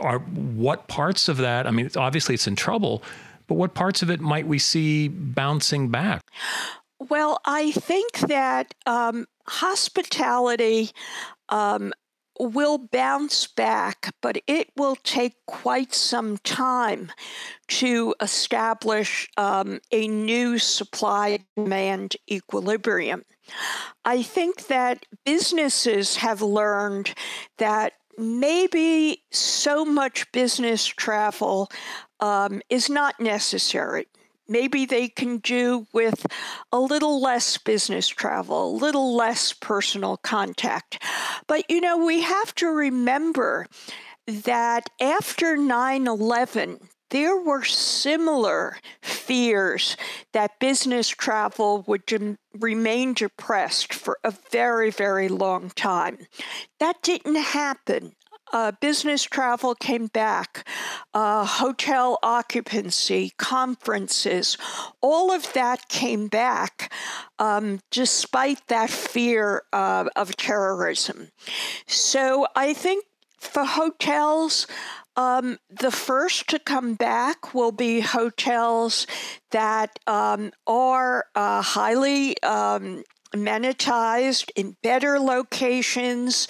are 0.00 0.18
what 0.18 0.86
parts 0.88 1.28
of 1.28 1.38
that? 1.38 1.66
I 1.66 1.70
mean, 1.70 1.88
obviously 1.96 2.36
in 2.46 2.56
trouble, 2.56 3.02
but 3.46 3.54
what 3.54 3.74
parts 3.74 4.02
of 4.02 4.10
it 4.10 4.20
might 4.20 4.46
we 4.46 4.58
see 4.58 5.08
bouncing 5.08 5.88
back? 5.88 6.22
Well, 6.98 7.40
I 7.44 7.72
think 7.72 8.18
that 8.20 8.74
um, 8.86 9.26
hospitality 9.46 10.90
um, 11.48 11.92
will 12.38 12.78
bounce 12.78 13.46
back, 13.46 14.14
but 14.22 14.38
it 14.46 14.68
will 14.76 14.96
take 14.96 15.34
quite 15.46 15.94
some 15.94 16.38
time 16.38 17.12
to 17.68 18.14
establish 18.20 19.28
um, 19.36 19.80
a 19.92 20.08
new 20.08 20.58
supply 20.58 21.40
demand 21.56 22.16
equilibrium. 22.30 23.24
I 24.04 24.22
think 24.22 24.68
that 24.68 25.04
businesses 25.24 26.16
have 26.16 26.40
learned 26.40 27.14
that 27.58 27.94
maybe 28.16 29.22
so 29.30 29.84
much 29.84 30.30
business 30.32 30.86
travel 30.86 31.70
um, 32.20 32.60
is 32.68 32.88
not 32.88 33.18
necessary. 33.20 34.06
Maybe 34.48 34.84
they 34.84 35.08
can 35.08 35.38
do 35.38 35.86
with 35.92 36.26
a 36.72 36.80
little 36.80 37.20
less 37.20 37.56
business 37.56 38.08
travel, 38.08 38.70
a 38.70 38.76
little 38.76 39.14
less 39.14 39.52
personal 39.52 40.16
contact. 40.16 41.02
But 41.46 41.70
you 41.70 41.80
know, 41.80 42.04
we 42.04 42.22
have 42.22 42.54
to 42.56 42.66
remember 42.66 43.66
that 44.26 44.88
after 45.00 45.56
9 45.56 46.06
11, 46.06 46.80
there 47.10 47.36
were 47.36 47.64
similar 47.64 48.76
fears 49.02 49.96
that 50.32 50.58
business 50.60 51.08
travel 51.08 51.84
would 51.86 52.06
de- 52.06 52.36
remain 52.58 53.14
depressed 53.14 53.92
for 53.92 54.18
a 54.24 54.32
very, 54.50 54.90
very 54.90 55.28
long 55.28 55.70
time. 55.70 56.18
That 56.78 57.02
didn't 57.02 57.36
happen 57.36 58.14
uh, 58.52 58.72
business 58.80 59.22
travel 59.22 59.74
came 59.74 60.06
back, 60.06 60.66
uh, 61.14 61.44
hotel 61.44 62.18
occupancy, 62.22 63.32
conferences, 63.38 64.56
all 65.00 65.30
of 65.30 65.52
that 65.52 65.88
came 65.88 66.28
back 66.28 66.92
um, 67.38 67.80
despite 67.90 68.66
that 68.68 68.90
fear 68.90 69.62
uh, 69.72 70.04
of 70.16 70.36
terrorism. 70.36 71.28
So 71.86 72.46
I 72.54 72.72
think 72.74 73.04
for 73.38 73.64
hotels, 73.64 74.66
um, 75.16 75.58
the 75.68 75.90
first 75.90 76.48
to 76.48 76.58
come 76.58 76.94
back 76.94 77.52
will 77.54 77.72
be 77.72 78.00
hotels 78.00 79.06
that 79.50 79.98
um, 80.06 80.52
are 80.66 81.26
uh, 81.34 81.62
highly 81.62 82.40
um, 82.42 83.02
amenitized 83.34 84.50
in 84.56 84.76
better 84.82 85.18
locations 85.18 86.48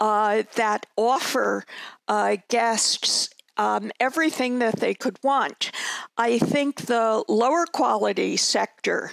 uh, 0.00 0.42
that 0.56 0.86
offer 0.96 1.64
uh, 2.06 2.36
guests 2.48 3.30
um, 3.56 3.90
everything 3.98 4.60
that 4.60 4.76
they 4.76 4.94
could 4.94 5.18
want. 5.22 5.72
I 6.16 6.38
think 6.38 6.82
the 6.82 7.24
lower 7.28 7.66
quality 7.66 8.36
sector 8.36 9.12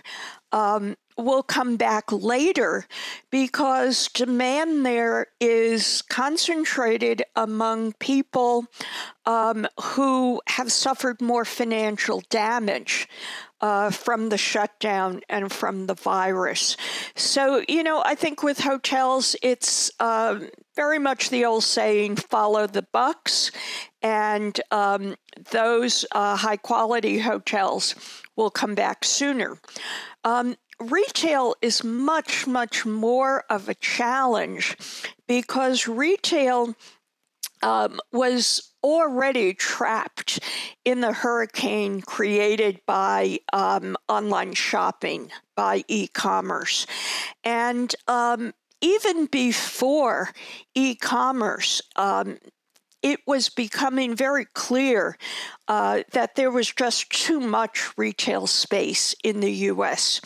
um, 0.51 0.95
will 1.17 1.43
come 1.43 1.77
back 1.77 2.11
later 2.11 2.85
because 3.29 4.09
demand 4.09 4.85
there 4.85 5.27
is 5.39 6.01
concentrated 6.03 7.23
among 7.35 7.93
people 7.93 8.65
um, 9.25 9.67
who 9.81 10.41
have 10.47 10.71
suffered 10.71 11.21
more 11.21 11.45
financial 11.45 12.21
damage 12.29 13.07
uh, 13.61 13.89
from 13.89 14.29
the 14.29 14.37
shutdown 14.37 15.21
and 15.29 15.51
from 15.51 15.87
the 15.87 15.93
virus. 15.93 16.77
So, 17.15 17.63
you 17.67 17.83
know, 17.83 18.03
I 18.05 18.15
think 18.15 18.43
with 18.43 18.59
hotels, 18.59 19.35
it's 19.41 19.89
uh, 19.99 20.39
very 20.75 20.99
much 20.99 21.29
the 21.29 21.45
old 21.45 21.63
saying 21.63 22.17
follow 22.17 22.67
the 22.67 22.83
bucks, 22.83 23.51
and 24.01 24.59
um, 24.71 25.15
those 25.51 26.05
uh, 26.11 26.35
high 26.35 26.57
quality 26.57 27.19
hotels 27.19 27.95
will 28.35 28.51
come 28.51 28.75
back 28.75 29.03
sooner. 29.03 29.57
Um, 30.23 30.57
retail 30.79 31.55
is 31.61 31.83
much, 31.83 32.47
much 32.47 32.85
more 32.85 33.43
of 33.49 33.69
a 33.69 33.75
challenge 33.75 34.77
because 35.27 35.87
retail 35.87 36.75
um, 37.61 37.99
was 38.11 38.71
already 38.83 39.53
trapped 39.53 40.39
in 40.83 41.01
the 41.01 41.11
hurricane 41.11 42.01
created 42.01 42.79
by 42.85 43.39
um, 43.51 43.97
online 44.07 44.53
shopping, 44.53 45.31
by 45.55 45.83
e 45.87 46.07
commerce. 46.07 46.85
And 47.43 47.93
um, 48.07 48.53
even 48.81 49.25
before 49.25 50.29
e 50.75 50.93
commerce, 50.95 51.81
um, 51.95 52.37
it 53.05 53.19
was 53.27 53.49
becoming 53.49 54.15
very 54.15 54.45
clear 54.55 55.15
uh, 55.67 56.01
that 56.11 56.33
there 56.33 56.49
was 56.49 56.71
just 56.71 57.11
too 57.11 57.39
much 57.39 57.95
retail 57.99 58.47
space 58.47 59.13
in 59.23 59.41
the 59.41 59.51
US. 59.69 60.19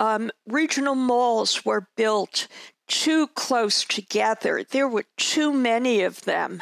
Um, 0.00 0.32
regional 0.44 0.96
malls 0.96 1.64
were 1.64 1.86
built 1.96 2.48
too 2.88 3.28
close 3.28 3.84
together. 3.84 4.64
There 4.68 4.88
were 4.88 5.04
too 5.16 5.52
many 5.52 6.02
of 6.02 6.24
them. 6.24 6.60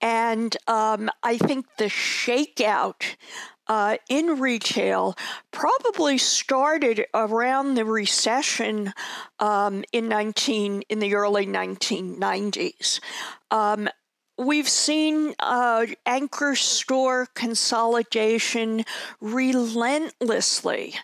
And 0.00 0.56
um, 0.66 1.10
I 1.22 1.38
think 1.38 1.66
the 1.76 1.84
shakeout 1.84 3.14
uh, 3.68 3.98
in 4.08 4.40
retail 4.40 5.14
probably 5.52 6.18
started 6.18 7.06
around 7.14 7.74
the 7.74 7.84
recession 7.84 8.92
um, 9.38 9.84
in 9.92 10.08
19 10.08 10.82
in 10.88 10.98
the 10.98 11.14
early 11.14 11.46
1990s. 11.46 12.98
Um, 13.50 13.88
We've 14.38 14.68
seen 14.68 15.34
uh, 15.40 15.86
anchor 16.06 16.54
store 16.54 17.26
consolidation 17.34 18.84
relentlessly 19.20 20.94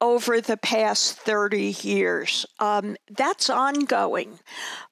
over 0.00 0.40
the 0.40 0.56
past 0.56 1.16
30 1.18 1.76
years. 1.82 2.44
Um, 2.58 2.96
that's 3.08 3.48
ongoing. 3.48 4.40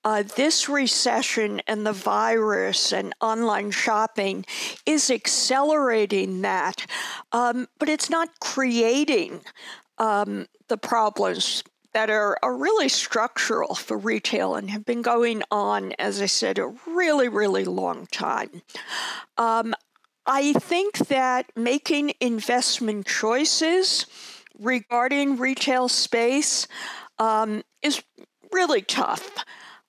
Uh, 0.04 0.22
this 0.22 0.68
recession 0.68 1.60
and 1.66 1.84
the 1.84 1.92
virus 1.92 2.92
and 2.92 3.12
online 3.20 3.72
shopping 3.72 4.46
is 4.86 5.10
accelerating 5.10 6.42
that, 6.42 6.86
um, 7.32 7.66
but 7.80 7.88
it's 7.88 8.08
not 8.08 8.38
creating 8.38 9.40
um, 9.98 10.46
the 10.68 10.78
problems 10.78 11.64
that 11.92 12.10
are, 12.10 12.38
are 12.42 12.56
really 12.56 12.88
structural 12.88 13.74
for 13.74 13.96
retail 13.96 14.54
and 14.54 14.70
have 14.70 14.84
been 14.84 15.02
going 15.02 15.42
on, 15.50 15.92
as 15.98 16.20
I 16.22 16.26
said, 16.26 16.58
a 16.58 16.72
really, 16.86 17.28
really 17.28 17.64
long 17.64 18.06
time. 18.06 18.62
Um, 19.36 19.74
I 20.26 20.52
think 20.52 20.98
that 21.08 21.50
making 21.56 22.12
investment 22.20 23.06
choices 23.06 24.06
regarding 24.58 25.38
retail 25.38 25.88
space 25.88 26.68
um, 27.18 27.62
is 27.82 28.02
really 28.52 28.82
tough. 28.82 29.30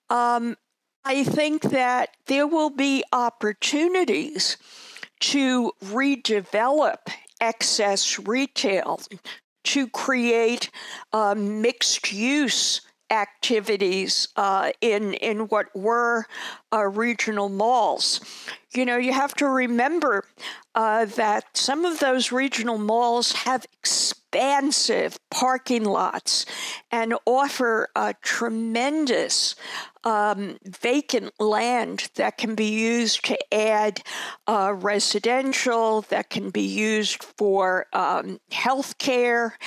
Um, 0.09 0.57
I 1.03 1.23
think 1.23 1.63
that 1.63 2.09
there 2.27 2.47
will 2.47 2.69
be 2.69 3.03
opportunities 3.11 4.57
to 5.19 5.71
redevelop 5.85 6.97
excess 7.39 8.19
retail 8.19 9.01
to 9.63 9.87
create 9.87 10.69
uh, 11.13 11.35
mixed 11.35 12.11
use 12.11 12.81
activities 13.11 14.29
uh, 14.37 14.71
in 14.79 15.13
in 15.15 15.41
what 15.49 15.67
were 15.75 16.25
uh, 16.73 16.87
regional 16.87 17.49
malls. 17.49 18.21
You 18.73 18.85
know, 18.85 18.97
you 18.97 19.11
have 19.13 19.33
to 19.35 19.47
remember 19.47 20.23
uh, 20.73 21.05
that 21.05 21.45
some 21.55 21.85
of 21.85 21.99
those 21.99 22.31
regional 22.31 22.77
malls 22.77 23.33
have 23.33 23.65
expansive 23.79 25.17
parking 25.31 25.85
lots 25.85 26.45
and 26.91 27.15
offer 27.25 27.89
a 27.95 28.13
tremendous 28.21 29.55
um, 30.03 30.57
vacant 30.65 31.39
land 31.39 32.09
that 32.15 32.37
can 32.37 32.55
be 32.55 32.69
used 32.69 33.23
to 33.25 33.53
add 33.53 34.01
uh, 34.47 34.73
residential, 34.75 36.01
that 36.09 36.29
can 36.29 36.49
be 36.49 36.65
used 36.65 37.23
for 37.23 37.85
um, 37.93 38.39
health 38.51 38.97
care. 38.97 39.57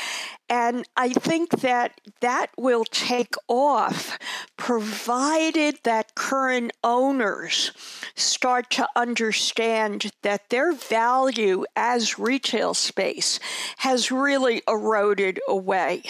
And 0.48 0.86
I 0.96 1.10
think 1.10 1.60
that 1.60 2.00
that 2.20 2.48
will 2.58 2.84
take 2.84 3.34
off 3.48 4.18
provided 4.56 5.78
that 5.84 6.14
current 6.14 6.72
owners 6.82 7.72
start 8.14 8.70
to 8.70 8.86
understand 8.94 10.10
that 10.22 10.50
their 10.50 10.72
value 10.72 11.64
as 11.76 12.18
retail 12.18 12.74
space 12.74 13.40
has 13.78 14.12
really 14.12 14.62
eroded 14.68 15.40
away. 15.54 16.02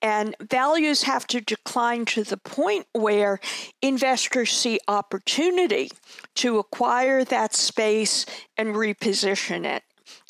And 0.00 0.36
values 0.40 1.02
have 1.02 1.26
to 1.28 1.40
decline 1.40 2.04
to 2.06 2.22
the 2.22 2.36
point 2.36 2.86
where 2.92 3.40
investors 3.82 4.52
see 4.52 4.78
opportunity 4.86 5.90
to 6.36 6.58
acquire 6.58 7.24
that 7.24 7.54
space 7.54 8.24
and 8.56 8.76
reposition 8.76 9.64
it. 9.64 9.82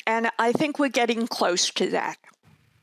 And 0.07 0.31
I 0.39 0.53
think 0.53 0.79
we're 0.79 0.89
getting 0.89 1.27
close 1.27 1.69
to 1.71 1.87
that. 1.91 2.17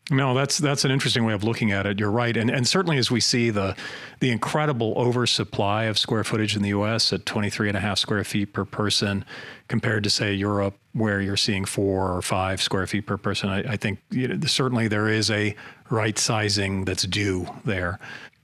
No, 0.09 0.35
that's 0.35 0.59
that's 0.59 0.85
an 0.85 0.93
interesting 0.93 1.25
way 1.25 1.33
of 1.33 1.43
looking 1.43 1.73
at 1.73 1.85
it. 1.85 1.99
You're 1.99 2.13
right, 2.13 2.37
and 2.37 2.49
and 2.49 2.67
certainly 2.67 2.97
as 2.97 3.11
we 3.11 3.19
see 3.19 3.51
the 3.51 3.75
the 4.21 4.31
incredible 4.31 4.95
oversupply 4.97 5.85
of 5.85 5.99
square 5.99 6.23
footage 6.23 6.55
in 6.55 6.63
the 6.63 6.69
U.S. 6.69 7.13
at 7.13 7.27
23 7.27 7.69
and 7.69 7.77
a 7.77 7.81
half 7.81 7.99
square 7.99 8.23
feet 8.23 8.53
per 8.53 8.65
person, 8.65 9.25
compared 9.67 10.05
to 10.05 10.11
say 10.11 10.33
Europe, 10.33 10.79
where 10.93 11.21
you're 11.21 11.37
seeing 11.37 11.65
four 11.65 12.13
or 12.13 12.23
five 12.23 12.63
square 12.63 12.87
feet 12.87 13.07
per 13.07 13.17
person. 13.17 13.49
I, 13.49 13.73
I 13.73 13.77
think 13.77 13.99
you 14.11 14.29
know, 14.29 14.47
certainly 14.47 14.87
there 14.87 15.09
is 15.09 15.29
a 15.29 15.57
right 15.91 16.17
sizing 16.17 16.85
that's 16.85 17.03
due 17.03 17.49
there. 17.65 17.99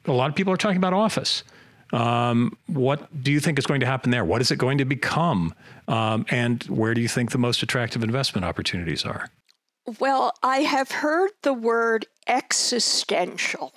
A 0.07 0.12
lot 0.12 0.31
of 0.31 0.35
people 0.35 0.52
are 0.52 0.57
talking 0.57 0.78
about 0.78 0.95
office. 0.95 1.45
Um, 1.92 2.57
what 2.66 3.23
do 3.23 3.31
you 3.31 3.38
think 3.38 3.59
is 3.59 3.66
going 3.66 3.81
to 3.81 3.87
happen 3.87 4.11
there? 4.11 4.25
What 4.25 4.40
is 4.40 4.50
it 4.50 4.57
going 4.57 4.78
to 4.78 4.85
become? 4.85 5.54
Um, 5.87 6.26
and 6.28 6.62
where 6.64 6.95
do 6.95 7.00
you 7.00 7.09
think 7.09 7.31
the 7.31 7.38
most 7.38 7.62
attractive 7.62 8.02
investment 8.02 8.45
opportunities 8.45 9.04
are? 9.04 9.28
Well, 9.99 10.33
I 10.43 10.59
have 10.59 10.91
heard 10.93 11.31
the 11.43 11.53
word 11.53 12.07
existential. 12.29 13.73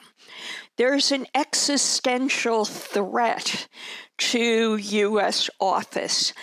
There's 0.77 1.11
an 1.11 1.25
existential 1.33 2.65
threat 2.65 3.67
to 4.17 4.77
U.S. 4.77 5.49
office. 5.59 6.33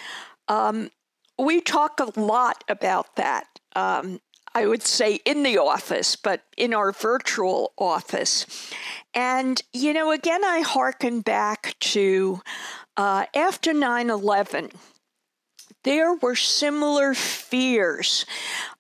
Um, 0.49 0.91
we 1.39 1.61
talk 1.61 2.01
a 2.01 2.19
lot 2.19 2.65
about 2.69 3.15
that. 3.17 3.47
Um, 3.77 4.21
I 4.55 4.67
would 4.67 4.83
say 4.83 5.21
in 5.25 5.45
the 5.45 5.59
office, 5.59 6.17
but 6.17 6.43
in 6.57 6.75
our 6.75 6.93
virtual 6.93 7.73
office. 7.79 8.47
And, 9.15 9.63
you 9.73 9.95
know, 9.95 10.11
again, 10.11 10.45
I 10.45 10.61
hearken 10.61 11.21
back 11.21 11.77
to 11.81 12.43
uh, 12.97 13.27
after 13.35 13.73
9 13.73 14.11
11, 14.11 14.71
there 15.85 16.15
were 16.15 16.37
similar 16.37 17.15
fears 17.15 18.27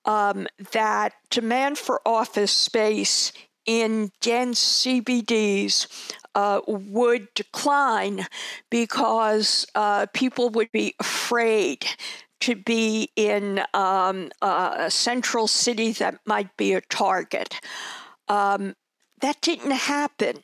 um, 0.04 0.46
that 0.72 1.14
demand 1.30 1.78
for 1.78 2.00
office 2.06 2.52
space 2.52 3.32
in 3.66 4.10
dense 4.20 4.84
CBDs 4.84 5.86
uh, 6.34 6.60
would 6.66 7.28
decline 7.34 8.26
because 8.70 9.66
uh, 9.74 10.06
people 10.12 10.50
would 10.50 10.72
be 10.72 10.94
afraid 10.98 11.86
to 12.40 12.56
be 12.56 13.08
in 13.14 13.62
um, 13.72 14.30
a 14.40 14.90
central 14.90 15.46
city 15.46 15.92
that 15.92 16.18
might 16.26 16.56
be 16.56 16.72
a 16.72 16.80
target. 16.80 17.60
Um, 18.28 18.74
that 19.20 19.40
didn't 19.40 19.70
happen. 19.70 20.38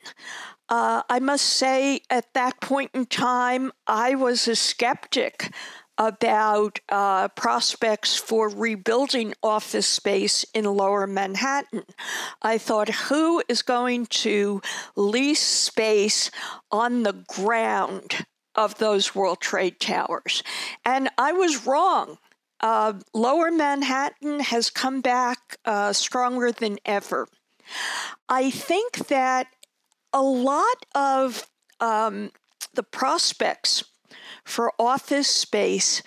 Uh, 0.69 1.01
I 1.09 1.19
must 1.19 1.45
say, 1.45 2.01
at 2.09 2.33
that 2.35 2.61
point 2.61 2.91
in 2.93 3.05
time, 3.07 3.71
I 3.87 4.15
was 4.15 4.47
a 4.47 4.55
skeptic 4.55 5.51
about 5.99 6.79
uh, 6.87 7.27
prospects 7.27 8.15
for 8.15 8.47
rebuilding 8.47 9.33
office 9.43 9.85
space 9.85 10.45
in 10.53 10.63
lower 10.63 11.05
Manhattan. 11.05 11.83
I 12.41 12.57
thought, 12.57 12.89
who 12.89 13.43
is 13.49 13.61
going 13.61 14.05
to 14.07 14.61
lease 14.95 15.45
space 15.45 16.31
on 16.71 17.03
the 17.03 17.25
ground 17.27 18.25
of 18.55 18.77
those 18.77 19.13
World 19.13 19.41
Trade 19.41 19.81
Towers? 19.81 20.41
And 20.85 21.09
I 21.17 21.33
was 21.33 21.67
wrong. 21.67 22.17
Uh, 22.61 22.93
lower 23.13 23.51
Manhattan 23.51 24.39
has 24.39 24.69
come 24.69 25.01
back 25.01 25.57
uh, 25.65 25.91
stronger 25.91 26.53
than 26.53 26.77
ever. 26.85 27.27
I 28.29 28.49
think 28.49 29.07
that 29.09 29.47
a 30.13 30.21
lot 30.21 30.85
of 30.95 31.45
um, 31.81 32.31
the 32.73 32.83
prospects 32.83 33.83
for 34.43 34.73
office 34.79 35.27
space 35.27 36.01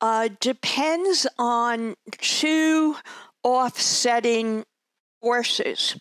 uh, 0.00 0.28
depends 0.40 1.26
on 1.38 1.94
two 2.18 2.96
offsetting 3.42 4.64
forces. 5.20 5.96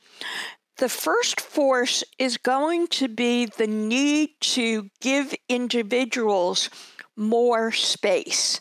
The 0.78 0.90
first 0.90 1.40
force 1.40 2.04
is 2.18 2.38
going 2.38 2.88
to 2.88 3.08
be 3.08 3.46
the 3.46 3.68
need 3.68 4.32
to 4.42 4.90
give 5.00 5.36
individuals 5.48 6.70
more 7.16 7.72
space. 7.72 8.60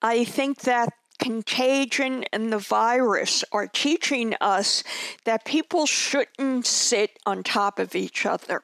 I 0.00 0.22
think 0.24 0.60
that 0.60 0.90
contagion 1.18 2.24
and 2.32 2.52
the 2.52 2.58
virus 2.58 3.42
are 3.50 3.66
teaching 3.66 4.34
us 4.40 4.84
that 5.24 5.44
people 5.44 5.86
shouldn't 5.86 6.66
sit 6.66 7.18
on 7.26 7.42
top 7.42 7.78
of 7.78 7.96
each 7.96 8.26
other. 8.26 8.62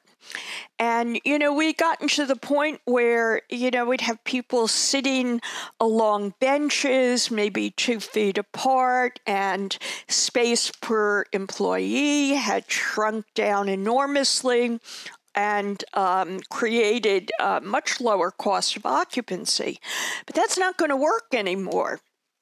And, 0.79 1.19
you 1.23 1.39
know, 1.39 1.53
we'd 1.53 1.77
gotten 1.77 2.07
to 2.09 2.25
the 2.25 2.35
point 2.35 2.81
where, 2.85 3.41
you 3.49 3.71
know, 3.71 3.85
we'd 3.85 4.01
have 4.01 4.23
people 4.23 4.67
sitting 4.67 5.41
along 5.79 6.33
benches, 6.39 7.31
maybe 7.31 7.71
two 7.71 7.99
feet 7.99 8.37
apart, 8.37 9.19
and 9.25 9.77
space 10.07 10.71
per 10.81 11.25
employee 11.31 12.33
had 12.33 12.69
shrunk 12.69 13.25
down 13.33 13.69
enormously 13.69 14.79
and 15.35 15.83
um, 15.93 16.39
created 16.49 17.31
a 17.39 17.61
much 17.61 17.99
lower 17.99 18.31
cost 18.31 18.75
of 18.77 18.85
occupancy. 18.85 19.79
But 20.25 20.35
that's 20.35 20.57
not 20.57 20.77
going 20.77 20.89
to 20.89 20.95
work 20.97 21.33
anymore. 21.33 21.99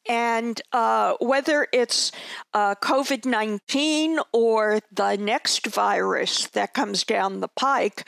And 0.10 0.62
uh, 0.72 1.14
whether 1.20 1.68
it's 1.72 2.12
uh, 2.54 2.76
COVID 2.76 3.26
19 3.26 4.20
or 4.34 4.80
the 4.92 5.16
next 5.18 5.68
virus 5.68 6.48
that 6.50 6.74
comes 6.74 7.04
down 7.04 7.40
the 7.40 7.48
pike, 7.48 8.08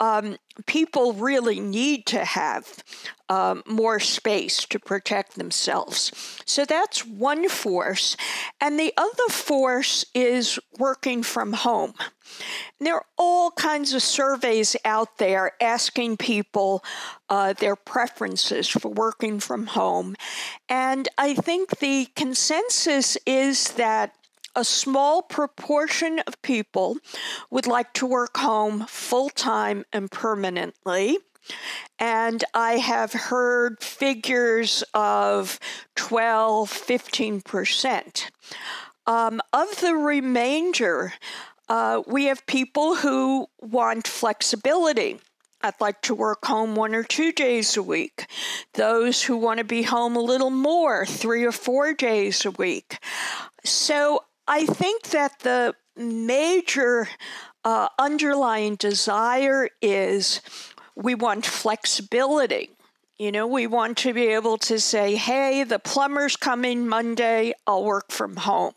um, 0.00 0.36
people 0.66 1.12
really 1.12 1.60
need 1.60 2.06
to 2.06 2.24
have 2.24 2.82
um, 3.28 3.62
more 3.66 3.98
space 3.98 4.64
to 4.66 4.78
protect 4.78 5.36
themselves. 5.36 6.12
So 6.44 6.64
that's 6.64 7.04
one 7.04 7.48
force. 7.48 8.16
And 8.60 8.78
the 8.78 8.92
other 8.96 9.28
force 9.30 10.04
is 10.14 10.58
working 10.78 11.22
from 11.22 11.52
home. 11.52 11.94
there 12.80 12.94
are 12.96 13.06
all 13.16 13.50
kinds 13.52 13.94
of 13.94 14.02
surveys 14.02 14.76
out 14.84 15.18
there 15.18 15.52
asking 15.60 16.18
people 16.18 16.84
uh, 17.28 17.54
their 17.54 17.76
preferences 17.76 18.68
for 18.68 18.88
working 18.88 19.40
from 19.40 19.66
home. 19.66 20.14
And 20.68 21.08
I 21.18 21.34
think 21.34 21.78
the 21.78 22.08
consensus 22.14 23.16
is 23.26 23.72
that 23.72 24.14
a 24.56 24.64
small 24.64 25.22
proportion 25.22 26.20
of 26.26 26.40
people 26.42 26.96
would 27.50 27.66
like 27.66 27.92
to 27.94 28.06
work 28.06 28.36
home 28.36 28.86
full 28.86 29.30
time 29.30 29.84
and 29.92 30.10
permanently. 30.10 31.18
And 31.98 32.42
I 32.54 32.78
have 32.78 33.12
heard 33.12 33.82
figures 33.82 34.82
of 34.94 35.60
12, 35.96 36.70
15%. 36.70 38.30
Um, 39.06 39.40
of 39.52 39.80
the 39.80 39.94
remainder, 39.94 41.12
Uh, 41.68 42.02
we 42.06 42.26
have 42.26 42.44
people 42.46 42.96
who 42.96 43.46
want 43.60 44.06
flexibility. 44.06 45.18
I'd 45.62 45.80
like 45.80 46.02
to 46.02 46.14
work 46.14 46.44
home 46.44 46.74
one 46.76 46.94
or 46.94 47.02
two 47.02 47.32
days 47.32 47.76
a 47.76 47.82
week. 47.82 48.26
Those 48.74 49.22
who 49.22 49.38
want 49.38 49.58
to 49.58 49.64
be 49.64 49.82
home 49.82 50.14
a 50.14 50.20
little 50.20 50.50
more, 50.50 51.06
three 51.06 51.42
or 51.42 51.52
four 51.52 51.94
days 51.94 52.44
a 52.44 52.50
week. 52.50 52.98
So 53.64 54.24
I 54.46 54.66
think 54.66 55.04
that 55.10 55.40
the 55.40 55.74
major 55.96 57.08
uh, 57.64 57.88
underlying 57.98 58.76
desire 58.76 59.68
is 59.80 60.40
we 60.94 61.14
want 61.14 61.46
flexibility. 61.46 62.70
You 63.18 63.32
know, 63.32 63.46
we 63.46 63.66
want 63.66 63.96
to 63.98 64.12
be 64.12 64.26
able 64.28 64.58
to 64.58 64.78
say, 64.78 65.14
hey, 65.14 65.64
the 65.64 65.78
plumber's 65.78 66.36
coming 66.36 66.86
Monday, 66.86 67.54
I'll 67.66 67.84
work 67.84 68.10
from 68.10 68.36
home. 68.36 68.74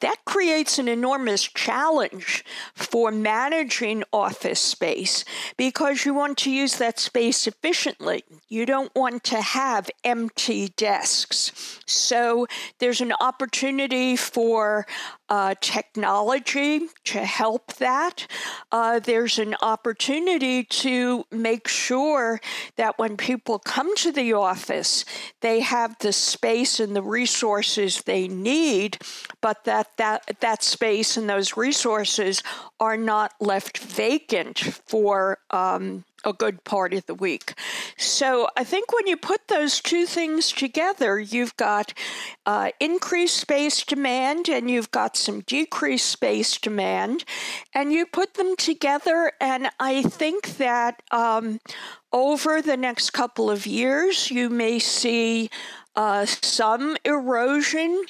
That 0.00 0.24
creates 0.24 0.78
an 0.78 0.88
enormous 0.88 1.42
challenge 1.42 2.44
for 2.74 3.10
managing 3.10 4.04
office 4.12 4.60
space 4.60 5.24
because 5.56 6.04
you 6.04 6.14
want 6.14 6.38
to 6.38 6.50
use 6.50 6.76
that 6.76 6.98
space 6.98 7.46
efficiently. 7.46 8.24
You 8.48 8.66
don't 8.66 8.94
want 8.94 9.24
to 9.24 9.40
have 9.40 9.90
empty 10.04 10.68
desks. 10.76 11.80
So 11.86 12.46
there's 12.78 13.00
an 13.00 13.12
opportunity 13.20 14.16
for 14.16 14.86
uh, 15.30 15.54
technology 15.60 16.88
to 17.04 17.24
help 17.24 17.72
that. 17.74 18.26
Uh, 18.72 18.98
there's 18.98 19.38
an 19.38 19.54
opportunity 19.62 20.64
to 20.64 21.24
make 21.30 21.68
sure 21.68 22.40
that 22.76 22.98
when 22.98 23.16
people 23.16 23.60
come 23.60 23.94
to 23.96 24.10
the 24.10 24.32
office, 24.32 25.04
they 25.40 25.60
have 25.60 25.96
the 26.00 26.12
space 26.12 26.80
and 26.80 26.96
the 26.96 27.02
resources 27.02 28.02
they 28.02 28.26
need, 28.26 28.98
but 29.40 29.64
that 29.64 29.96
that, 29.96 30.38
that 30.40 30.64
space 30.64 31.16
and 31.16 31.30
those 31.30 31.56
resources 31.56 32.42
are 32.80 32.96
not 32.96 33.32
left 33.40 33.78
vacant 33.78 34.58
for 34.58 35.38
um, 35.50 36.04
a 36.24 36.32
good 36.32 36.64
part 36.64 36.92
of 36.94 37.06
the 37.06 37.14
week. 37.14 37.54
So 37.96 38.48
I 38.56 38.64
think 38.64 38.92
when 38.92 39.06
you 39.06 39.16
put 39.16 39.48
those 39.48 39.80
two 39.80 40.06
things 40.06 40.52
together, 40.52 41.18
you've 41.18 41.56
got 41.56 41.94
uh, 42.46 42.70
increased 42.80 43.36
space 43.36 43.84
demand 43.84 44.48
and 44.48 44.70
you've 44.70 44.90
got 44.90 45.16
some 45.16 45.40
decreased 45.40 46.10
space 46.10 46.58
demand, 46.58 47.24
and 47.74 47.92
you 47.92 48.06
put 48.06 48.34
them 48.34 48.56
together, 48.56 49.32
and 49.40 49.70
I 49.78 50.02
think 50.02 50.56
that 50.58 51.02
um, 51.10 51.60
over 52.12 52.60
the 52.60 52.76
next 52.76 53.10
couple 53.10 53.50
of 53.50 53.66
years, 53.66 54.30
you 54.30 54.50
may 54.50 54.78
see 54.78 55.50
uh, 55.96 56.26
some 56.26 56.96
erosion 57.04 58.04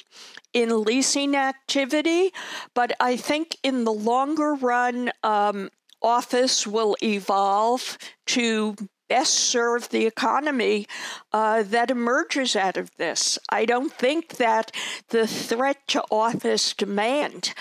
in 0.53 0.83
leasing 0.83 1.35
activity, 1.35 2.31
but 2.73 2.91
I 2.99 3.15
think 3.15 3.57
in 3.63 3.85
the 3.85 3.93
longer 3.93 4.53
run, 4.55 5.11
um, 5.23 5.69
office 6.01 6.65
will 6.65 6.95
evolve 7.01 7.97
to 8.27 8.75
best 9.11 9.33
serve 9.33 9.89
the 9.89 10.05
economy 10.05 10.87
uh, 11.33 11.63
that 11.63 11.91
emerges 11.91 12.55
out 12.55 12.77
of 12.77 12.89
this. 12.95 13.37
I 13.49 13.65
don't 13.65 13.91
think 13.91 14.37
that 14.37 14.71
the 15.09 15.27
threat 15.27 15.85
to 15.89 16.01
office 16.09 16.73
demand 16.73 17.53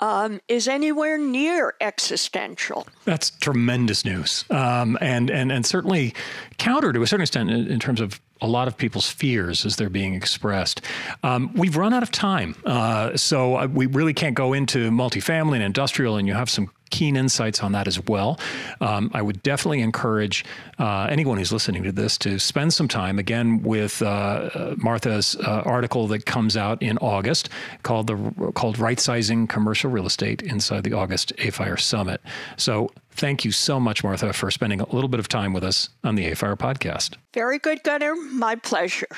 um, 0.00 0.40
is 0.48 0.66
anywhere 0.66 1.16
near 1.16 1.74
existential. 1.80 2.88
That's 3.04 3.30
tremendous 3.30 4.04
news, 4.04 4.44
um, 4.50 4.98
and 5.00 5.30
and 5.30 5.52
and 5.52 5.64
certainly 5.64 6.12
counter 6.58 6.92
to 6.92 7.02
a 7.02 7.06
certain 7.06 7.22
extent 7.22 7.50
in, 7.50 7.70
in, 7.70 7.78
terms 7.78 8.00
of 8.00 8.20
a 8.40 8.48
lot 8.48 8.66
of 8.68 8.76
people's 8.76 9.08
fears 9.08 9.64
as 9.64 9.76
they're 9.76 9.88
being 9.88 10.14
expressed. 10.14 10.82
Um, 11.22 11.52
we've 11.54 11.76
run 11.76 11.94
out 11.94 12.02
of 12.02 12.10
time, 12.10 12.56
uh, 12.66 13.16
so 13.16 13.56
uh, 13.56 13.68
we 13.72 13.86
really 13.86 14.12
can't 14.12 14.34
go 14.34 14.52
into 14.52 14.90
multifamily 14.90 15.54
and 15.54 15.62
industrial, 15.62 16.16
and 16.16 16.26
you 16.26 16.34
have 16.34 16.50
some 16.50 16.70
keen 16.96 17.14
insights 17.14 17.62
on 17.62 17.72
that 17.72 17.86
as 17.86 18.00
well. 18.06 18.40
Um, 18.80 19.10
I 19.12 19.20
would 19.20 19.42
definitely 19.42 19.82
encourage 19.82 20.46
uh, 20.78 21.08
anyone 21.10 21.36
who's 21.36 21.52
listening 21.52 21.82
to 21.82 21.92
this 21.92 22.16
to 22.18 22.38
spend 22.38 22.72
some 22.72 22.88
time 22.88 23.18
again 23.18 23.62
with 23.62 24.00
uh, 24.00 24.06
uh 24.06 24.74
Martha's 24.78 25.36
uh, 25.36 25.62
article 25.66 26.06
that 26.06 26.24
comes 26.24 26.56
out 26.56 26.82
in 26.82 26.96
August 26.98 27.50
called 27.82 28.06
the 28.06 28.52
called 28.54 28.78
Right 28.78 28.98
Sizing 28.98 29.46
Commercial 29.46 29.90
Real 29.90 30.06
Estate 30.06 30.40
inside 30.40 30.84
the 30.84 30.94
August 30.94 31.32
AFIRE 31.38 31.76
Summit. 31.76 32.22
So 32.56 32.90
thank 33.10 33.44
you 33.44 33.52
so 33.52 33.78
much, 33.78 34.02
Martha, 34.02 34.32
for 34.32 34.50
spending 34.50 34.80
a 34.80 34.88
little 34.94 35.08
bit 35.08 35.20
of 35.20 35.28
time 35.28 35.52
with 35.52 35.64
us 35.64 35.90
on 36.02 36.14
the 36.14 36.26
AFIRE 36.30 36.56
podcast. 36.56 37.16
Very 37.34 37.58
good, 37.58 37.82
Gunnar. 37.82 38.14
My 38.16 38.54
pleasure. 38.54 39.08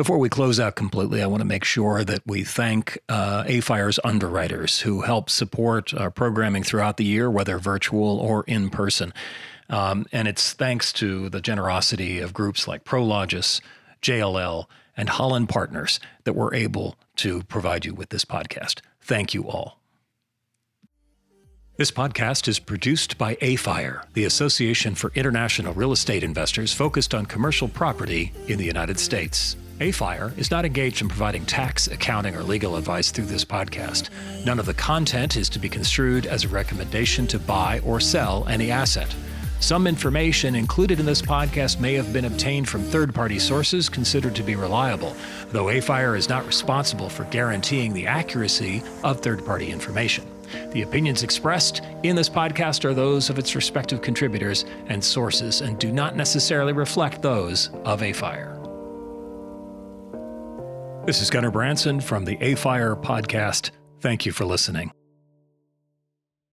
Before 0.00 0.16
we 0.16 0.30
close 0.30 0.58
out 0.58 0.76
completely, 0.76 1.22
I 1.22 1.26
want 1.26 1.42
to 1.42 1.46
make 1.46 1.62
sure 1.62 2.04
that 2.04 2.22
we 2.26 2.42
thank 2.42 2.98
uh, 3.10 3.44
AFIRE's 3.46 4.00
underwriters 4.02 4.80
who 4.80 5.02
help 5.02 5.28
support 5.28 5.92
our 5.92 6.10
programming 6.10 6.62
throughout 6.62 6.96
the 6.96 7.04
year, 7.04 7.30
whether 7.30 7.58
virtual 7.58 8.18
or 8.18 8.42
in 8.44 8.70
person. 8.70 9.12
Um, 9.68 10.06
and 10.10 10.26
it's 10.26 10.54
thanks 10.54 10.94
to 10.94 11.28
the 11.28 11.42
generosity 11.42 12.18
of 12.18 12.32
groups 12.32 12.66
like 12.66 12.82
Prologis, 12.82 13.60
JLL, 14.00 14.64
and 14.96 15.10
Holland 15.10 15.50
Partners 15.50 16.00
that 16.24 16.32
we're 16.32 16.54
able 16.54 16.96
to 17.16 17.42
provide 17.42 17.84
you 17.84 17.92
with 17.92 18.08
this 18.08 18.24
podcast. 18.24 18.80
Thank 19.02 19.34
you 19.34 19.50
all. 19.50 19.80
This 21.76 21.90
podcast 21.90 22.48
is 22.48 22.58
produced 22.58 23.18
by 23.18 23.36
AFIRE, 23.42 24.06
the 24.14 24.24
Association 24.24 24.94
for 24.94 25.12
International 25.14 25.74
Real 25.74 25.92
Estate 25.92 26.24
Investors 26.24 26.72
focused 26.72 27.14
on 27.14 27.26
commercial 27.26 27.68
property 27.68 28.32
in 28.48 28.56
the 28.56 28.64
United 28.64 28.98
States. 28.98 29.56
AFIRE 29.80 30.34
is 30.36 30.50
not 30.50 30.66
engaged 30.66 31.00
in 31.00 31.08
providing 31.08 31.46
tax, 31.46 31.86
accounting, 31.86 32.36
or 32.36 32.42
legal 32.42 32.76
advice 32.76 33.10
through 33.10 33.24
this 33.24 33.46
podcast. 33.46 34.10
None 34.44 34.58
of 34.58 34.66
the 34.66 34.74
content 34.74 35.36
is 35.36 35.48
to 35.48 35.58
be 35.58 35.70
construed 35.70 36.26
as 36.26 36.44
a 36.44 36.48
recommendation 36.48 37.26
to 37.28 37.38
buy 37.38 37.80
or 37.82 37.98
sell 37.98 38.46
any 38.46 38.70
asset. 38.70 39.14
Some 39.58 39.86
information 39.86 40.54
included 40.54 41.00
in 41.00 41.06
this 41.06 41.22
podcast 41.22 41.80
may 41.80 41.94
have 41.94 42.12
been 42.12 42.26
obtained 42.26 42.68
from 42.68 42.82
third 42.82 43.14
party 43.14 43.38
sources 43.38 43.88
considered 43.88 44.34
to 44.36 44.42
be 44.42 44.54
reliable, 44.54 45.16
though 45.48 45.70
AFIRE 45.70 46.14
is 46.14 46.28
not 46.28 46.46
responsible 46.46 47.08
for 47.08 47.24
guaranteeing 47.24 47.94
the 47.94 48.06
accuracy 48.06 48.82
of 49.02 49.20
third 49.20 49.46
party 49.46 49.70
information. 49.70 50.26
The 50.72 50.82
opinions 50.82 51.22
expressed 51.22 51.82
in 52.02 52.16
this 52.16 52.28
podcast 52.28 52.84
are 52.84 52.92
those 52.92 53.30
of 53.30 53.38
its 53.38 53.54
respective 53.54 54.02
contributors 54.02 54.66
and 54.88 55.02
sources 55.02 55.62
and 55.62 55.78
do 55.78 55.90
not 55.90 56.16
necessarily 56.16 56.74
reflect 56.74 57.22
those 57.22 57.70
of 57.84 58.02
AFIRE. 58.02 58.59
This 61.06 61.22
is 61.22 61.30
Gunnar 61.30 61.50
Branson 61.50 61.98
from 61.98 62.26
the 62.26 62.36
AFIRE 62.42 62.94
podcast. 62.96 63.70
Thank 64.00 64.26
you 64.26 64.32
for 64.32 64.44
listening. 64.44 64.92